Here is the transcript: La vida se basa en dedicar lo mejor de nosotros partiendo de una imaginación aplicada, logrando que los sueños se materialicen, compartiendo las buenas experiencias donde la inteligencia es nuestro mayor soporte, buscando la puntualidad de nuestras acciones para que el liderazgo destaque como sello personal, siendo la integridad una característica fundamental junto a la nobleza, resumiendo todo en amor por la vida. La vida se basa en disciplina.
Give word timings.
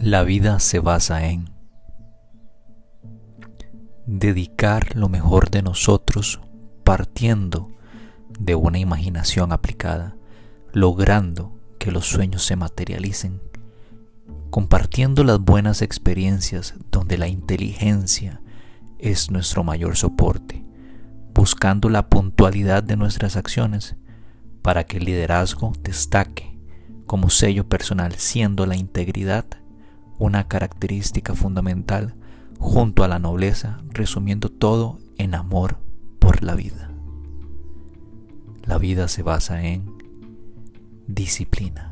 La 0.00 0.22
vida 0.22 0.60
se 0.60 0.78
basa 0.78 1.26
en 1.26 1.50
dedicar 4.06 4.94
lo 4.94 5.08
mejor 5.08 5.50
de 5.50 5.60
nosotros 5.60 6.40
partiendo 6.84 7.76
de 8.38 8.54
una 8.54 8.78
imaginación 8.78 9.50
aplicada, 9.50 10.14
logrando 10.72 11.58
que 11.80 11.90
los 11.90 12.06
sueños 12.06 12.44
se 12.44 12.54
materialicen, 12.54 13.42
compartiendo 14.50 15.24
las 15.24 15.40
buenas 15.40 15.82
experiencias 15.82 16.74
donde 16.92 17.18
la 17.18 17.26
inteligencia 17.26 18.40
es 19.00 19.32
nuestro 19.32 19.64
mayor 19.64 19.96
soporte, 19.96 20.64
buscando 21.34 21.88
la 21.90 22.08
puntualidad 22.08 22.84
de 22.84 22.96
nuestras 22.96 23.34
acciones 23.34 23.96
para 24.62 24.84
que 24.84 24.98
el 24.98 25.06
liderazgo 25.06 25.72
destaque 25.82 26.56
como 27.04 27.30
sello 27.30 27.68
personal, 27.68 28.12
siendo 28.14 28.64
la 28.64 28.76
integridad 28.76 29.44
una 30.18 30.48
característica 30.48 31.34
fundamental 31.34 32.14
junto 32.58 33.04
a 33.04 33.08
la 33.08 33.18
nobleza, 33.18 33.80
resumiendo 33.90 34.48
todo 34.48 34.98
en 35.16 35.34
amor 35.34 35.78
por 36.18 36.42
la 36.42 36.54
vida. 36.54 36.90
La 38.64 38.78
vida 38.78 39.08
se 39.08 39.22
basa 39.22 39.64
en 39.64 39.90
disciplina. 41.06 41.87